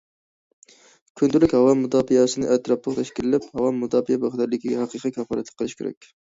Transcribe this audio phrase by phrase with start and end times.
[1.19, 6.11] كۈندىلىك ھاۋا مۇداپىئەسىنى ئەتراپلىق تەشكىللەپ، ھاۋا مۇداپىئە بىخەتەرلىكىگە ھەقىقىي كاپالەتلىك قىلىش كېرەك.